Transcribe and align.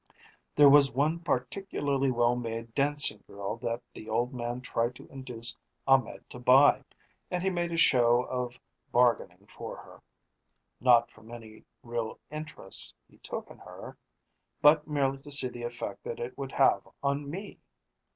There 0.55 0.67
was 0.67 0.89
one 0.91 1.19
particularly 1.19 2.09
well 2.09 2.35
made 2.35 2.73
dancing 2.73 3.23
girl 3.27 3.57
that 3.57 3.83
the 3.93 4.09
old 4.09 4.33
man 4.33 4.61
tried 4.61 4.95
to 4.95 5.07
induce 5.09 5.55
Ahmed 5.85 6.27
to 6.31 6.39
buy, 6.39 6.83
and 7.29 7.43
he 7.43 7.51
made 7.51 7.71
a 7.71 7.77
show 7.77 8.23
of 8.23 8.57
bargaining 8.91 9.45
for 9.45 9.75
her 9.77 10.01
not 10.79 11.11
from 11.11 11.29
any 11.31 11.65
real 11.83 12.17
interest 12.31 12.95
he 13.07 13.19
took 13.19 13.51
in 13.51 13.59
her, 13.59 13.95
but 14.59 14.87
merely 14.87 15.19
to 15.19 15.29
see 15.29 15.49
the 15.49 15.61
effect 15.61 16.03
that 16.05 16.19
it 16.19 16.35
would 16.35 16.53
have 16.53 16.87
on 17.03 17.29
me. 17.29 17.59